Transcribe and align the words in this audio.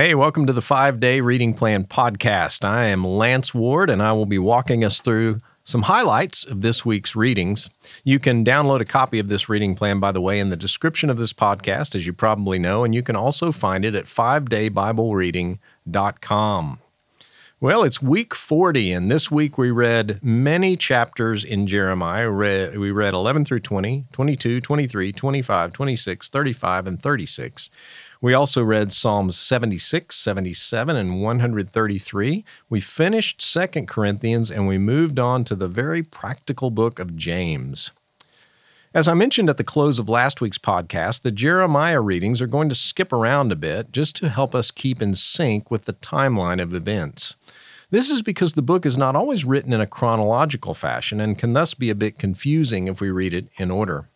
Hey, 0.00 0.14
welcome 0.14 0.46
to 0.46 0.54
the 0.54 0.62
five 0.62 0.98
day 0.98 1.20
reading 1.20 1.52
plan 1.52 1.84
podcast. 1.84 2.64
I 2.64 2.86
am 2.86 3.06
Lance 3.06 3.52
Ward, 3.52 3.90
and 3.90 4.02
I 4.02 4.14
will 4.14 4.24
be 4.24 4.38
walking 4.38 4.82
us 4.82 4.98
through 4.98 5.36
some 5.62 5.82
highlights 5.82 6.46
of 6.46 6.62
this 6.62 6.86
week's 6.86 7.14
readings. 7.14 7.68
You 8.02 8.18
can 8.18 8.42
download 8.42 8.80
a 8.80 8.86
copy 8.86 9.18
of 9.18 9.28
this 9.28 9.50
reading 9.50 9.74
plan, 9.74 10.00
by 10.00 10.10
the 10.10 10.22
way, 10.22 10.40
in 10.40 10.48
the 10.48 10.56
description 10.56 11.10
of 11.10 11.18
this 11.18 11.34
podcast, 11.34 11.94
as 11.94 12.06
you 12.06 12.14
probably 12.14 12.58
know, 12.58 12.82
and 12.82 12.94
you 12.94 13.02
can 13.02 13.14
also 13.14 13.52
find 13.52 13.84
it 13.84 13.94
at 13.94 14.06
5daybiblereading.com. 14.06 16.78
Well, 17.62 17.82
it's 17.82 18.00
week 18.00 18.34
40, 18.34 18.90
and 18.90 19.10
this 19.10 19.30
week 19.30 19.58
we 19.58 19.70
read 19.70 20.18
many 20.24 20.76
chapters 20.76 21.44
in 21.44 21.66
Jeremiah. 21.66 22.32
We 22.32 22.90
read 22.90 23.12
11 23.12 23.44
through 23.44 23.58
20, 23.58 24.06
22, 24.10 24.62
23, 24.62 25.12
25, 25.12 25.72
26, 25.74 26.28
35, 26.30 26.86
and 26.86 27.02
36. 27.02 27.68
We 28.22 28.32
also 28.32 28.62
read 28.62 28.94
Psalms 28.94 29.36
76, 29.36 30.16
77, 30.16 30.96
and 30.96 31.20
133. 31.20 32.46
We 32.70 32.80
finished 32.80 33.42
Second 33.42 33.88
Corinthians 33.88 34.50
and 34.50 34.66
we 34.66 34.78
moved 34.78 35.18
on 35.18 35.44
to 35.44 35.54
the 35.54 35.68
very 35.68 36.02
practical 36.02 36.70
book 36.70 36.98
of 36.98 37.14
James. 37.14 37.92
As 38.92 39.06
I 39.06 39.14
mentioned 39.14 39.48
at 39.48 39.56
the 39.56 39.62
close 39.62 40.00
of 40.00 40.08
last 40.08 40.40
week's 40.40 40.58
podcast, 40.58 41.22
the 41.22 41.30
Jeremiah 41.30 42.00
readings 42.00 42.42
are 42.42 42.48
going 42.48 42.68
to 42.70 42.74
skip 42.74 43.12
around 43.12 43.52
a 43.52 43.56
bit 43.56 43.92
just 43.92 44.16
to 44.16 44.28
help 44.28 44.52
us 44.52 44.72
keep 44.72 45.00
in 45.00 45.14
sync 45.14 45.70
with 45.70 45.84
the 45.84 45.92
timeline 45.92 46.60
of 46.60 46.74
events. 46.74 47.36
This 47.90 48.10
is 48.10 48.20
because 48.20 48.54
the 48.54 48.62
book 48.62 48.84
is 48.84 48.98
not 48.98 49.14
always 49.14 49.44
written 49.44 49.72
in 49.72 49.80
a 49.80 49.86
chronological 49.86 50.74
fashion 50.74 51.20
and 51.20 51.38
can 51.38 51.52
thus 51.52 51.72
be 51.72 51.88
a 51.88 51.94
bit 51.94 52.18
confusing 52.18 52.88
if 52.88 53.00
we 53.00 53.12
read 53.12 53.32
it 53.32 53.46
in 53.58 53.70
order. 53.70 54.09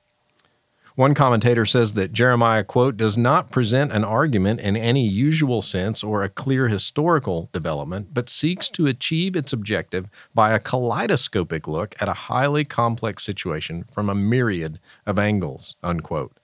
One 0.96 1.14
commentator 1.14 1.66
says 1.66 1.94
that 1.94 2.12
Jeremiah, 2.12 2.62
quote, 2.62 2.96
does 2.96 3.18
not 3.18 3.50
present 3.50 3.90
an 3.90 4.04
argument 4.04 4.60
in 4.60 4.76
any 4.76 5.04
usual 5.04 5.60
sense 5.60 6.04
or 6.04 6.22
a 6.22 6.28
clear 6.28 6.68
historical 6.68 7.48
development, 7.52 8.14
but 8.14 8.28
seeks 8.28 8.68
to 8.70 8.86
achieve 8.86 9.34
its 9.34 9.52
objective 9.52 10.08
by 10.34 10.52
a 10.52 10.60
kaleidoscopic 10.60 11.66
look 11.66 11.96
at 12.00 12.08
a 12.08 12.12
highly 12.30 12.64
complex 12.64 13.24
situation 13.24 13.82
from 13.90 14.08
a 14.08 14.14
myriad 14.14 14.78
of 15.04 15.18
angles, 15.18 15.74
unquote. 15.82 16.36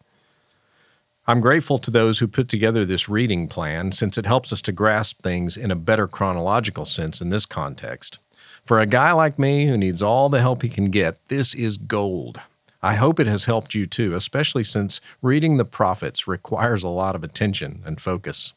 I'm 1.29 1.41
grateful 1.41 1.79
to 1.79 1.91
those 1.93 2.19
who 2.19 2.27
put 2.27 2.49
together 2.49 2.85
this 2.85 3.09
reading 3.09 3.47
plan 3.47 3.93
since 3.93 4.19
it 4.19 4.27
helps 4.27 4.53
us 4.53 4.61
to 4.63 4.73
grasp 4.73 5.23
things 5.23 5.57
in 5.57 5.71
a 5.71 5.77
better 5.77 6.09
chronological 6.09 6.85
sense 6.85 7.21
in 7.21 7.31
this 7.31 7.47
context. 7.47 8.19
For 8.65 8.81
a 8.81 8.87
guy 8.87 9.13
like 9.13 9.39
me 9.39 9.69
who 9.69 9.79
needs 9.79 10.03
all 10.03 10.29
the 10.29 10.41
help 10.41 10.63
he 10.63 10.69
can 10.69 10.91
get, 10.91 11.29
this 11.29 11.55
is 11.55 11.77
gold. 11.77 12.41
I 12.83 12.95
hope 12.95 13.21
it 13.21 13.27
has 13.27 13.45
helped 13.45 13.75
you 13.75 13.87
too, 13.87 14.15
especially 14.15 14.65
since 14.65 15.01
reading 15.21 15.57
the 15.57 15.65
prophets 15.65 16.27
requires 16.27 16.83
a 16.83 16.89
lot 16.89 17.15
of 17.15 17.23
attention 17.23 17.83
and 17.85 18.01
focus. 18.01 18.55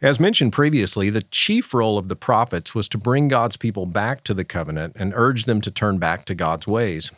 As 0.00 0.20
mentioned 0.20 0.52
previously, 0.52 1.10
the 1.10 1.22
chief 1.22 1.74
role 1.74 1.98
of 1.98 2.08
the 2.08 2.16
prophets 2.16 2.74
was 2.74 2.88
to 2.88 2.98
bring 2.98 3.28
God's 3.28 3.56
people 3.56 3.86
back 3.86 4.22
to 4.24 4.34
the 4.34 4.44
covenant 4.44 4.94
and 4.96 5.12
urge 5.14 5.44
them 5.44 5.60
to 5.62 5.70
turn 5.70 5.98
back 5.98 6.24
to 6.26 6.34
God's 6.34 6.66
ways. 6.66 7.10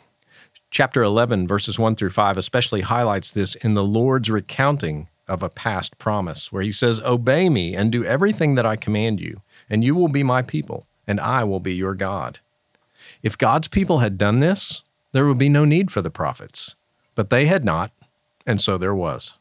Chapter 0.71 1.03
11, 1.03 1.47
verses 1.47 1.77
1 1.77 1.95
through 1.95 2.09
5, 2.09 2.37
especially 2.37 2.81
highlights 2.81 3.31
this 3.31 3.55
in 3.55 3.73
the 3.73 3.83
Lord's 3.83 4.31
recounting 4.31 5.09
of 5.27 5.43
a 5.43 5.49
past 5.49 5.97
promise, 5.97 6.51
where 6.51 6.63
he 6.63 6.71
says, 6.71 7.01
Obey 7.01 7.49
me 7.49 7.75
and 7.75 7.91
do 7.91 8.03
everything 8.03 8.55
that 8.55 8.65
I 8.65 8.75
command 8.77 9.21
you, 9.21 9.41
and 9.69 9.83
you 9.83 9.93
will 9.93 10.07
be 10.07 10.23
my 10.23 10.41
people, 10.41 10.87
and 11.05 11.19
I 11.19 11.43
will 11.43 11.59
be 11.59 11.75
your 11.75 11.93
God. 11.93 12.39
If 13.21 13.37
God's 13.37 13.67
people 13.67 13.99
had 13.99 14.17
done 14.17 14.39
this, 14.39 14.81
there 15.11 15.25
would 15.27 15.37
be 15.37 15.49
no 15.49 15.65
need 15.65 15.91
for 15.91 16.01
the 16.01 16.09
prophets. 16.09 16.75
But 17.15 17.29
they 17.29 17.45
had 17.45 17.65
not, 17.65 17.91
and 18.45 18.61
so 18.61 18.77
there 18.77 18.95
was. 18.95 19.37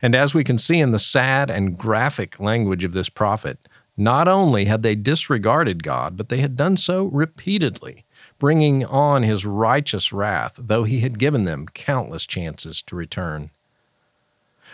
And 0.00 0.14
as 0.14 0.34
we 0.34 0.44
can 0.44 0.58
see 0.58 0.80
in 0.80 0.92
the 0.92 0.98
sad 0.98 1.50
and 1.50 1.76
graphic 1.76 2.40
language 2.40 2.84
of 2.84 2.92
this 2.92 3.08
prophet, 3.08 3.58
not 3.96 4.28
only 4.28 4.66
had 4.66 4.82
they 4.82 4.94
disregarded 4.94 5.82
God, 5.82 6.16
but 6.16 6.28
they 6.28 6.38
had 6.38 6.56
done 6.56 6.76
so 6.76 7.06
repeatedly, 7.06 8.04
bringing 8.38 8.84
on 8.84 9.24
his 9.24 9.44
righteous 9.44 10.12
wrath, 10.12 10.58
though 10.58 10.84
he 10.84 11.00
had 11.00 11.18
given 11.18 11.44
them 11.44 11.66
countless 11.66 12.24
chances 12.24 12.80
to 12.82 12.96
return. 12.96 13.50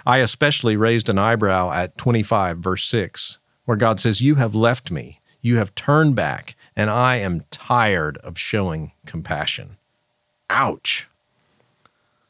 I 0.05 0.19
especially 0.19 0.77
raised 0.77 1.09
an 1.09 1.19
eyebrow 1.19 1.73
at 1.73 1.97
25, 1.97 2.59
verse 2.59 2.85
6, 2.85 3.39
where 3.65 3.77
God 3.77 3.99
says, 3.99 4.21
You 4.21 4.35
have 4.35 4.55
left 4.55 4.91
me, 4.91 5.21
you 5.41 5.57
have 5.57 5.75
turned 5.75 6.15
back, 6.15 6.57
and 6.77 6.91
I 6.91 7.17
am 7.17 7.45
tired 7.51 8.19
of 8.19 8.39
showing 8.39 8.93
compassion. 9.07 9.79
Ouch. 10.55 11.09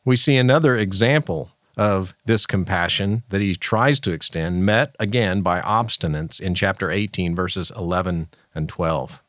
We 0.03 0.17
see 0.17 0.39
another 0.39 0.79
example 0.79 1.51
of 1.77 2.15
this 2.25 2.47
compassion 2.47 3.23
that 3.29 3.43
he 3.43 3.55
tries 3.55 4.01
to 4.01 4.13
extend, 4.13 4.65
met 4.65 4.97
again 4.99 5.43
by 5.43 5.61
obstinance 5.61 6.41
in 6.41 6.55
chapter 6.55 6.91
18, 6.91 7.35
verses 7.35 7.71
11 7.77 8.29
and 8.55 8.67
12. 8.67 9.23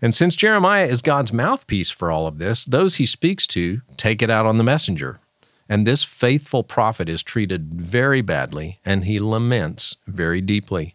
And 0.00 0.14
since 0.14 0.36
Jeremiah 0.36 0.86
is 0.86 1.02
God's 1.02 1.34
mouthpiece 1.34 1.90
for 1.90 2.10
all 2.10 2.26
of 2.26 2.38
this, 2.38 2.64
those 2.64 2.94
he 2.94 3.04
speaks 3.04 3.46
to 3.48 3.82
take 3.98 4.22
it 4.22 4.30
out 4.30 4.46
on 4.46 4.56
the 4.56 4.64
messenger. 4.64 5.20
And 5.68 5.86
this 5.86 6.02
faithful 6.02 6.64
prophet 6.64 7.10
is 7.10 7.22
treated 7.22 7.74
very 7.74 8.22
badly, 8.22 8.78
and 8.86 9.04
he 9.04 9.18
laments 9.18 9.98
very 10.06 10.40
deeply. 10.40 10.94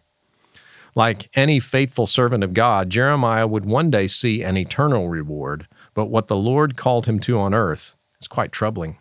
Like 0.96 1.30
any 1.34 1.60
faithful 1.60 2.06
servant 2.06 2.42
of 2.42 2.54
God, 2.54 2.90
Jeremiah 2.90 3.46
would 3.46 3.64
one 3.64 3.88
day 3.88 4.08
see 4.08 4.42
an 4.42 4.56
eternal 4.56 5.08
reward 5.08 5.68
but 5.98 6.10
what 6.10 6.28
the 6.28 6.36
Lord 6.36 6.76
called 6.76 7.06
him 7.06 7.18
to 7.18 7.40
on 7.40 7.52
earth 7.52 7.96
is 8.20 8.28
quite 8.28 8.52
troubling. 8.52 8.98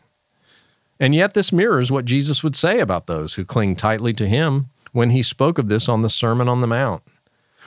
And 0.99 1.13
yet, 1.13 1.35
this 1.35 1.51
mirrors 1.51 1.91
what 1.91 2.05
Jesus 2.05 2.43
would 2.43 2.55
say 2.55 2.79
about 2.79 3.05
those 3.05 3.35
who 3.35 3.45
cling 3.45 3.75
tightly 3.75 4.13
to 4.13 4.27
him 4.27 4.71
when 4.93 5.11
he 5.11 5.21
spoke 5.21 5.59
of 5.59 5.67
this 5.67 5.87
on 5.87 6.01
the 6.01 6.09
Sermon 6.09 6.49
on 6.49 6.61
the 6.61 6.65
Mount. 6.65 7.03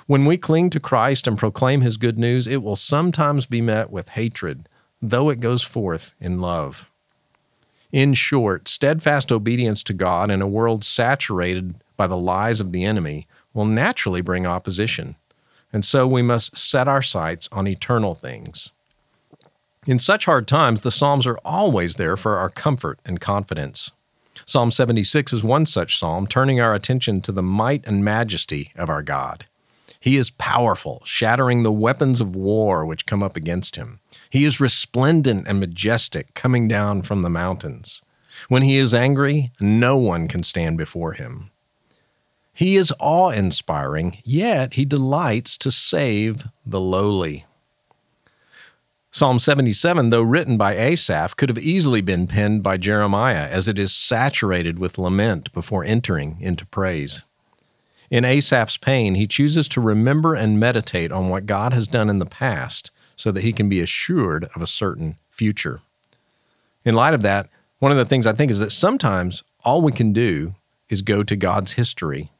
When 0.08 0.24
we 0.24 0.36
cling 0.36 0.68
to 0.70 0.80
Christ 0.80 1.28
and 1.28 1.38
proclaim 1.38 1.82
his 1.82 1.96
good 1.96 2.18
news, 2.18 2.48
it 2.48 2.60
will 2.60 2.74
sometimes 2.74 3.46
be 3.46 3.60
met 3.60 3.90
with 3.90 4.08
hatred, 4.08 4.68
though 5.00 5.28
it 5.30 5.38
goes 5.38 5.62
forth 5.62 6.12
in 6.18 6.40
love. 6.40 6.90
In 7.92 8.14
short, 8.14 8.66
steadfast 8.66 9.30
obedience 9.30 9.84
to 9.84 9.92
God 9.92 10.32
in 10.32 10.42
a 10.42 10.48
world 10.48 10.82
saturated 10.82 11.76
by 11.96 12.08
the 12.08 12.16
lies 12.16 12.58
of 12.58 12.72
the 12.72 12.84
enemy 12.84 13.28
will 13.54 13.64
naturally 13.64 14.22
bring 14.22 14.44
opposition, 14.44 15.14
and 15.72 15.84
so 15.84 16.04
we 16.04 16.20
must 16.20 16.58
set 16.58 16.88
our 16.88 17.00
sights 17.00 17.48
on 17.52 17.68
eternal 17.68 18.16
things. 18.16 18.72
In 19.86 19.98
such 19.98 20.26
hard 20.26 20.46
times, 20.46 20.82
the 20.82 20.90
Psalms 20.90 21.26
are 21.26 21.38
always 21.42 21.96
there 21.96 22.16
for 22.16 22.36
our 22.36 22.50
comfort 22.50 22.98
and 23.06 23.18
confidence. 23.18 23.92
Psalm 24.44 24.70
76 24.70 25.32
is 25.32 25.42
one 25.42 25.64
such 25.64 25.98
psalm, 25.98 26.26
turning 26.26 26.60
our 26.60 26.74
attention 26.74 27.22
to 27.22 27.32
the 27.32 27.42
might 27.42 27.82
and 27.86 28.04
majesty 28.04 28.72
of 28.76 28.90
our 28.90 29.02
God. 29.02 29.46
He 29.98 30.16
is 30.16 30.30
powerful, 30.30 31.00
shattering 31.04 31.62
the 31.62 31.72
weapons 31.72 32.20
of 32.20 32.36
war 32.36 32.84
which 32.84 33.06
come 33.06 33.22
up 33.22 33.36
against 33.36 33.76
him. 33.76 34.00
He 34.28 34.44
is 34.44 34.60
resplendent 34.60 35.48
and 35.48 35.58
majestic, 35.58 36.34
coming 36.34 36.68
down 36.68 37.00
from 37.00 37.22
the 37.22 37.30
mountains. 37.30 38.02
When 38.48 38.62
he 38.62 38.76
is 38.76 38.94
angry, 38.94 39.50
no 39.60 39.96
one 39.96 40.28
can 40.28 40.42
stand 40.42 40.76
before 40.76 41.14
him. 41.14 41.50
He 42.52 42.76
is 42.76 42.92
awe 42.98 43.30
inspiring, 43.30 44.18
yet 44.24 44.74
he 44.74 44.84
delights 44.84 45.56
to 45.58 45.70
save 45.70 46.48
the 46.66 46.80
lowly. 46.80 47.46
Psalm 49.12 49.40
77, 49.40 50.10
though 50.10 50.22
written 50.22 50.56
by 50.56 50.76
Asaph, 50.76 51.34
could 51.36 51.48
have 51.48 51.58
easily 51.58 52.00
been 52.00 52.28
penned 52.28 52.62
by 52.62 52.76
Jeremiah, 52.76 53.48
as 53.48 53.66
it 53.66 53.76
is 53.76 53.92
saturated 53.92 54.78
with 54.78 54.98
lament 54.98 55.52
before 55.52 55.84
entering 55.84 56.36
into 56.40 56.64
praise. 56.66 57.24
In 58.08 58.24
Asaph's 58.24 58.76
pain, 58.76 59.16
he 59.16 59.26
chooses 59.26 59.66
to 59.68 59.80
remember 59.80 60.34
and 60.34 60.60
meditate 60.60 61.10
on 61.10 61.28
what 61.28 61.46
God 61.46 61.72
has 61.72 61.88
done 61.88 62.08
in 62.08 62.18
the 62.18 62.26
past 62.26 62.92
so 63.16 63.32
that 63.32 63.42
he 63.42 63.52
can 63.52 63.68
be 63.68 63.80
assured 63.80 64.48
of 64.54 64.62
a 64.62 64.66
certain 64.66 65.16
future. 65.28 65.80
In 66.84 66.94
light 66.94 67.14
of 67.14 67.22
that, 67.22 67.48
one 67.80 67.90
of 67.90 67.98
the 67.98 68.04
things 68.04 68.28
I 68.28 68.32
think 68.32 68.50
is 68.50 68.60
that 68.60 68.72
sometimes 68.72 69.42
all 69.64 69.82
we 69.82 69.92
can 69.92 70.12
do 70.12 70.54
is 70.88 71.02
go 71.02 71.24
to 71.24 71.34
God's 71.34 71.72
history 71.72 72.30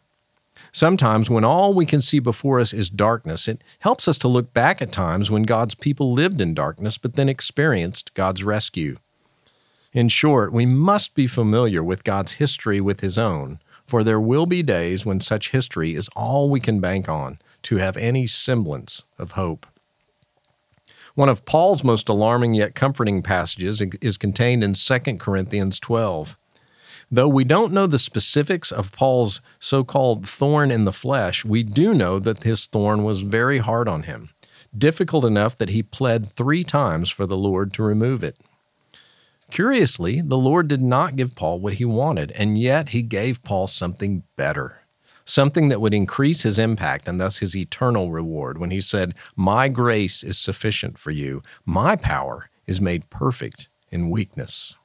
Sometimes, 0.72 1.28
when 1.28 1.44
all 1.44 1.75
we 1.75 1.87
can 1.87 2.00
see 2.00 2.19
before 2.19 2.61
us 2.61 2.72
is 2.72 2.90
darkness, 2.90 3.49
it 3.49 3.62
helps 3.81 4.06
us 4.06 4.19
to 4.19 4.28
look 4.28 4.52
back 4.52 4.81
at 4.81 4.93
times 4.93 5.31
when 5.31 5.43
God's 5.43 5.75
people 5.75 6.12
lived 6.12 6.40
in 6.40 6.55
darkness 6.55 6.99
but 6.99 7.14
then 7.14 7.28
experienced 7.28 8.14
God's 8.14 8.44
rescue. 8.44 8.96
In 9.93 10.08
short, 10.08 10.52
we 10.52 10.67
must 10.67 11.14
be 11.14 11.26
familiar 11.26 11.82
with 11.82 12.05
God's 12.05 12.32
history 12.34 12.81
with 12.81 13.00
His 13.00 13.19
own, 13.19 13.58
for 13.84 14.05
there 14.05 14.20
will 14.20 14.46
be 14.46 14.62
days 14.62 15.05
when 15.05 15.19
such 15.19 15.50
history 15.50 15.96
is 15.96 16.08
all 16.14 16.49
we 16.49 16.61
can 16.61 16.78
bank 16.78 17.08
on 17.08 17.40
to 17.62 17.78
have 17.78 17.96
any 17.96 18.28
semblance 18.28 19.05
of 19.19 19.32
hope. 19.32 19.67
One 21.17 21.28
of 21.28 21.44
Paul's 21.44 21.82
most 21.82 22.08
alarming 22.08 22.55
yet 22.55 22.76
comforting 22.76 23.20
passages 23.20 23.82
is 24.00 24.17
contained 24.17 24.62
in 24.62 24.75
2 24.75 24.99
Corinthians 25.19 25.81
12. 25.81 26.38
Though 27.11 27.29
we 27.29 27.43
don't 27.45 27.73
know 27.73 27.89
the 27.89 27.99
specifics 27.99 28.71
of 28.71 28.93
Paul's 28.93 29.41
so 29.59 29.83
called 29.83 30.29
thorn 30.29 30.71
in 30.71 30.85
the 30.85 30.93
flesh, 30.93 31.45
we 31.45 31.65
do 31.65 31.93
know 31.93 32.21
that 32.21 32.45
his 32.45 32.67
thorn 32.67 33.03
was 33.03 33.23
very 33.23 33.59
hard 33.59 33.89
on 33.89 34.05
him, 34.05 34.31
difficult 34.77 35.25
enough 35.25 35.57
that 35.57 35.71
he 35.71 35.83
pled 35.83 36.29
three 36.29 36.62
times 36.62 37.11
for 37.11 37.27
the 37.27 37.37
Lord 37.37 37.73
to 37.75 37.83
remove 37.83 38.23
it. 38.23 38.37
Curiously, 39.51 40.21
the 40.21 40.39
Lord 40.39 40.69
did 40.69 40.81
not 40.81 41.17
give 41.17 41.35
Paul 41.35 41.59
what 41.59 41.75
he 41.75 41.85
wanted, 41.85 42.31
and 42.33 42.57
yet 42.57 42.91
he 42.91 43.03
gave 43.03 43.43
Paul 43.43 43.67
something 43.67 44.23
better. 44.37 44.77
something 45.25 45.69
that 45.69 45.81
would 45.81 45.95
increase 45.95 46.43
his 46.43 46.59
impact 46.59 47.06
and 47.06 47.21
thus 47.21 47.39
his 47.39 47.56
eternal 47.56 48.11
reward 48.11 48.59
when 48.59 48.71
he 48.71 48.81
said, 48.81 49.15
My 49.37 49.69
grace 49.69 50.23
is 50.25 50.39
sufficient 50.39 50.99
for 50.99 51.11
you, 51.11 51.43
my 51.65 51.97
power 51.97 52.51
is 52.67 52.81
made 52.81 53.11
perfect 53.11 53.69
in 53.91 54.11
weakness. 54.11 54.77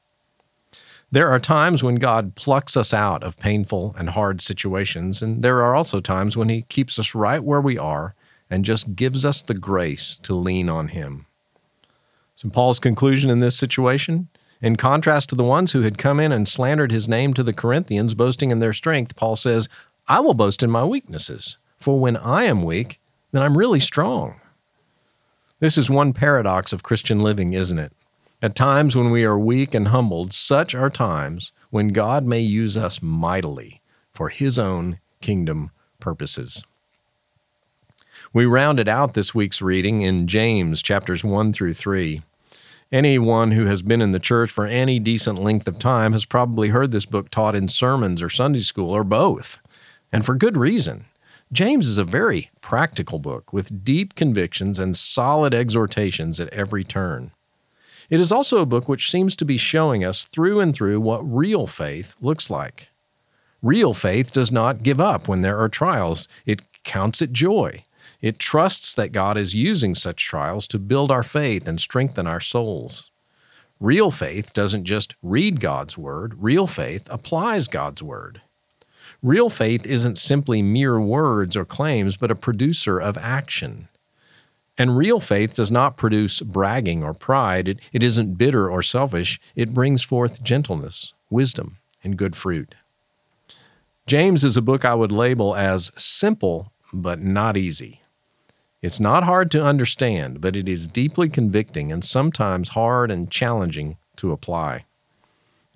There 1.15 1.29
are 1.29 1.39
times 1.39 1.81
when 1.81 1.95
God 1.95 2.35
plucks 2.35 2.75
us 2.75 2.93
out 2.93 3.23
of 3.23 3.39
painful 3.39 3.95
and 3.97 4.09
hard 4.09 4.41
situations, 4.41 5.21
and 5.21 5.41
there 5.41 5.63
are 5.63 5.73
also 5.73 6.01
times 6.01 6.35
when 6.35 6.49
He 6.49 6.63
keeps 6.63 6.99
us 6.99 7.15
right 7.15 7.41
where 7.41 7.61
we 7.61 7.77
are 7.77 8.15
and 8.49 8.65
just 8.65 8.97
gives 8.97 9.23
us 9.23 9.41
the 9.41 9.53
grace 9.53 10.19
to 10.23 10.35
lean 10.35 10.67
on 10.67 10.89
Him. 10.89 11.25
So, 12.35 12.49
Paul's 12.49 12.81
conclusion 12.81 13.29
in 13.29 13.39
this 13.39 13.57
situation 13.57 14.27
in 14.61 14.75
contrast 14.75 15.29
to 15.29 15.35
the 15.35 15.43
ones 15.45 15.71
who 15.71 15.83
had 15.83 15.97
come 15.97 16.19
in 16.19 16.33
and 16.33 16.49
slandered 16.49 16.91
his 16.91 17.07
name 17.07 17.33
to 17.35 17.43
the 17.43 17.53
Corinthians, 17.53 18.13
boasting 18.13 18.51
in 18.51 18.59
their 18.59 18.73
strength, 18.73 19.15
Paul 19.15 19.37
says, 19.37 19.69
I 20.09 20.19
will 20.19 20.33
boast 20.33 20.63
in 20.63 20.69
my 20.69 20.83
weaknesses, 20.83 21.57
for 21.77 21.97
when 21.97 22.17
I 22.17 22.43
am 22.43 22.61
weak, 22.61 22.99
then 23.31 23.41
I'm 23.41 23.57
really 23.57 23.79
strong. 23.79 24.41
This 25.61 25.77
is 25.77 25.89
one 25.89 26.11
paradox 26.11 26.73
of 26.73 26.83
Christian 26.83 27.21
living, 27.21 27.53
isn't 27.53 27.79
it? 27.79 27.93
At 28.41 28.55
times 28.55 28.95
when 28.95 29.11
we 29.11 29.23
are 29.23 29.39
weak 29.39 29.73
and 29.73 29.87
humbled, 29.87 30.33
such 30.33 30.75
are 30.75 30.89
times 30.89 31.53
when 31.69 31.89
God 31.89 32.25
may 32.25 32.41
use 32.41 32.75
us 32.75 33.01
mightily 33.01 33.81
for 34.11 34.29
His 34.29 34.59
own 34.59 34.99
kingdom 35.21 35.71
purposes. 35.99 36.63
We 38.33 38.45
rounded 38.45 38.89
out 38.89 39.13
this 39.13 39.33
week's 39.33 39.61
reading 39.61 40.01
in 40.01 40.27
James 40.27 40.81
chapters 40.81 41.23
1 41.23 41.53
through 41.53 41.73
3. 41.73 42.21
Anyone 42.91 43.51
who 43.51 43.65
has 43.65 43.81
been 43.81 44.01
in 44.01 44.11
the 44.11 44.19
church 44.19 44.51
for 44.51 44.65
any 44.65 44.99
decent 44.99 45.39
length 45.39 45.67
of 45.67 45.79
time 45.79 46.11
has 46.11 46.25
probably 46.25 46.69
heard 46.69 46.91
this 46.91 47.05
book 47.05 47.29
taught 47.29 47.55
in 47.55 47.69
sermons 47.69 48.21
or 48.21 48.29
Sunday 48.29 48.59
school 48.59 48.91
or 48.91 49.05
both, 49.05 49.61
and 50.11 50.25
for 50.25 50.35
good 50.35 50.57
reason. 50.57 51.05
James 51.51 51.87
is 51.87 51.97
a 51.97 52.03
very 52.03 52.51
practical 52.59 53.19
book 53.19 53.53
with 53.53 53.85
deep 53.85 54.15
convictions 54.15 54.79
and 54.79 54.97
solid 54.97 55.53
exhortations 55.53 56.41
at 56.41 56.49
every 56.49 56.83
turn. 56.83 57.31
It 58.09 58.19
is 58.19 58.31
also 58.31 58.59
a 58.59 58.65
book 58.65 58.87
which 58.87 59.09
seems 59.09 59.35
to 59.35 59.45
be 59.45 59.57
showing 59.57 60.03
us 60.03 60.25
through 60.25 60.59
and 60.59 60.73
through 60.73 61.01
what 61.01 61.21
real 61.21 61.67
faith 61.67 62.15
looks 62.21 62.49
like. 62.49 62.89
Real 63.61 63.93
faith 63.93 64.31
does 64.31 64.51
not 64.51 64.83
give 64.83 65.01
up 65.01 65.27
when 65.27 65.41
there 65.41 65.59
are 65.59 65.69
trials, 65.69 66.27
it 66.45 66.61
counts 66.83 67.21
it 67.21 67.31
joy. 67.31 67.83
It 68.21 68.39
trusts 68.39 68.93
that 68.95 69.11
God 69.11 69.37
is 69.37 69.55
using 69.55 69.95
such 69.95 70.25
trials 70.25 70.67
to 70.69 70.79
build 70.79 71.11
our 71.11 71.23
faith 71.23 71.67
and 71.67 71.79
strengthen 71.79 72.27
our 72.27 72.39
souls. 72.39 73.11
Real 73.79 74.09
faith 74.09 74.53
doesn't 74.53 74.85
just 74.85 75.15
read 75.21 75.59
God's 75.59 75.97
Word, 75.97 76.35
real 76.37 76.67
faith 76.67 77.07
applies 77.09 77.67
God's 77.67 78.01
Word. 78.01 78.41
Real 79.21 79.49
faith 79.49 79.85
isn't 79.85 80.17
simply 80.17 80.61
mere 80.61 80.99
words 80.99 81.57
or 81.57 81.65
claims, 81.65 82.17
but 82.17 82.31
a 82.31 82.35
producer 82.35 82.99
of 82.99 83.17
action. 83.17 83.89
And 84.77 84.97
real 84.97 85.19
faith 85.19 85.55
does 85.55 85.71
not 85.71 85.97
produce 85.97 86.41
bragging 86.41 87.03
or 87.03 87.13
pride. 87.13 87.67
It, 87.67 87.79
it 87.93 88.03
isn't 88.03 88.37
bitter 88.37 88.69
or 88.69 88.81
selfish. 88.81 89.39
It 89.55 89.73
brings 89.73 90.03
forth 90.03 90.43
gentleness, 90.43 91.13
wisdom, 91.29 91.77
and 92.03 92.17
good 92.17 92.35
fruit. 92.35 92.75
James 94.05 94.43
is 94.43 94.57
a 94.57 94.61
book 94.61 94.85
I 94.85 94.93
would 94.93 95.11
label 95.11 95.55
as 95.55 95.91
simple 95.95 96.71
but 96.93 97.19
not 97.19 97.57
easy. 97.57 98.01
It's 98.81 98.99
not 98.99 99.23
hard 99.23 99.49
to 99.51 99.63
understand, 99.63 100.41
but 100.41 100.55
it 100.55 100.69
is 100.69 100.85
deeply 100.85 101.27
convicting 101.27 101.91
and 101.91 102.03
sometimes 102.03 102.69
hard 102.69 103.09
and 103.09 103.31
challenging 103.31 103.97
to 104.17 104.31
apply. 104.31 104.85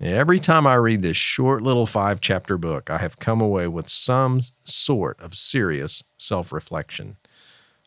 Every 0.00 0.38
time 0.38 0.66
I 0.66 0.74
read 0.74 1.02
this 1.02 1.16
short 1.16 1.62
little 1.62 1.86
five 1.86 2.20
chapter 2.20 2.56
book, 2.56 2.88
I 2.88 2.98
have 2.98 3.18
come 3.18 3.40
away 3.40 3.66
with 3.66 3.88
some 3.88 4.42
sort 4.62 5.20
of 5.20 5.34
serious 5.34 6.04
self 6.16 6.52
reflection. 6.52 7.16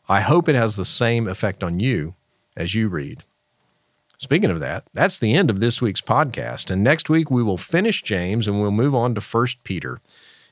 I 0.08 0.20
hope 0.20 0.48
it 0.48 0.54
has 0.54 0.76
the 0.76 0.84
same 0.84 1.26
effect 1.26 1.62
on 1.62 1.80
you 1.80 2.14
as 2.56 2.74
you 2.74 2.88
read. 2.88 3.24
Speaking 4.18 4.50
of 4.50 4.60
that, 4.60 4.84
that's 4.92 5.18
the 5.18 5.34
end 5.34 5.50
of 5.50 5.60
this 5.60 5.82
week's 5.82 6.00
podcast. 6.00 6.70
And 6.70 6.82
next 6.82 7.08
week 7.08 7.30
we 7.30 7.42
will 7.42 7.56
finish 7.56 8.02
James 8.02 8.46
and 8.46 8.60
we'll 8.60 8.70
move 8.70 8.94
on 8.94 9.14
to 9.14 9.20
1 9.20 9.46
Peter. 9.64 10.00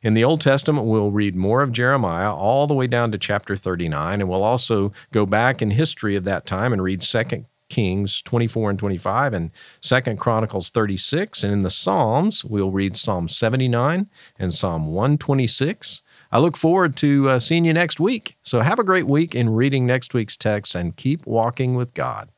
In 0.02 0.14
the 0.14 0.25
Old 0.25 0.40
Testament, 0.40 0.87
we'll 0.87 1.12
read 1.12 1.37
more 1.37 1.62
of 1.62 1.70
Jeremiah 1.70 2.34
all 2.34 2.66
the 2.66 2.75
way 2.75 2.88
down 2.88 3.12
to 3.12 3.19
chapter 3.19 3.54
39, 3.54 4.20
and 4.20 4.28
we'll 4.28 4.43
also 4.43 4.93
go 5.12 5.25
back 5.25 5.62
in 5.62 5.70
history 5.70 6.16
of 6.16 6.25
that 6.25 6.44
time 6.44 6.72
and 6.72 6.82
read 6.82 7.02
2 7.02 7.44
Kings 7.69 8.20
24 8.20 8.70
and 8.70 8.78
25 8.81 9.32
and 9.32 9.50
2 9.81 10.00
Chronicles 10.16 10.70
36. 10.70 11.44
And 11.44 11.52
in 11.52 11.62
the 11.62 11.70
Psalms, 11.70 12.44
we'll 12.44 12.72
read 12.72 12.96
Psalm 12.96 13.28
79 13.28 14.10
and 14.38 14.52
Psalm 14.52 14.88
126. 14.88 16.02
I 16.32 16.38
look 16.38 16.56
forward 16.56 16.96
to 16.96 17.29
uh, 17.29 17.38
seeing 17.38 17.67
you 17.67 17.75
next 17.75 18.00
week. 18.00 18.37
So 18.43 18.61
have 18.61 18.79
a 18.79 18.84
great 18.84 19.06
week 19.06 19.34
in 19.34 19.50
reading 19.50 19.84
next 19.84 20.14
week's 20.14 20.37
text 20.37 20.75
and 20.75 20.96
keep 20.96 21.26
walking 21.26 21.75
with 21.75 21.93
God. 21.93 22.31